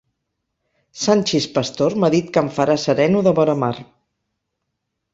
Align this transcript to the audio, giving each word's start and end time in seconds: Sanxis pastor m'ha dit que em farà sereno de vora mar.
Sanxis 1.01 1.47
pastor 1.59 1.97
m'ha 2.05 2.11
dit 2.17 2.33
que 2.33 2.45
em 2.47 2.51
farà 2.57 2.81
sereno 2.89 3.25
de 3.31 3.37
vora 3.41 3.59
mar. 3.67 3.75